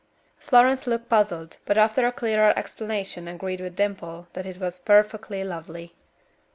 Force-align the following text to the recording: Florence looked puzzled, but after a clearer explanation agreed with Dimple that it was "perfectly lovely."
Florence 0.39 0.87
looked 0.87 1.09
puzzled, 1.09 1.57
but 1.63 1.77
after 1.77 2.07
a 2.07 2.11
clearer 2.11 2.57
explanation 2.57 3.27
agreed 3.27 3.61
with 3.61 3.75
Dimple 3.75 4.25
that 4.33 4.47
it 4.47 4.57
was 4.57 4.79
"perfectly 4.79 5.43
lovely." 5.43 5.93